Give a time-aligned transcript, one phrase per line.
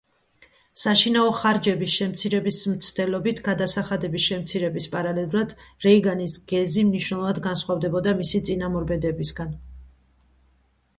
[0.83, 5.55] საშინაო ხარჯების შემცირების მცდელობით გადასახადების შემცირების პარალელურად,
[5.89, 9.57] რეიგანის გეზი მნიშვნელოვნად განსხვავდებოდა მისი წინამორბედებისგან.